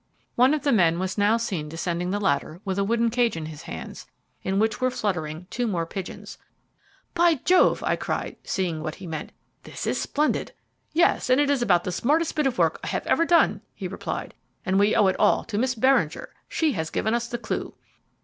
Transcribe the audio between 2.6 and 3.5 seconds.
with a wooden cage in